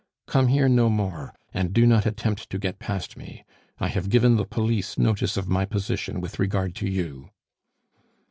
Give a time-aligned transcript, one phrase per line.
[0.25, 3.45] Come here no more, and do not attempt to get past me.
[3.77, 7.29] I have given the police notice of my position with regard to you."